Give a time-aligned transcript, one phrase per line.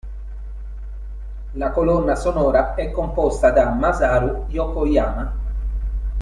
[1.53, 5.33] La colonna sonora è composta da Masaru Yokoyama.